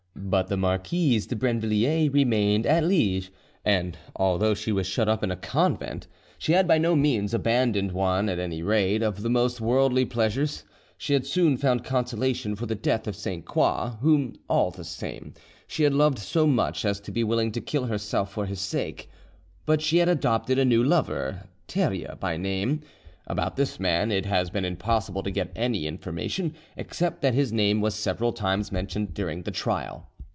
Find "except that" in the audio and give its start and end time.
26.77-27.33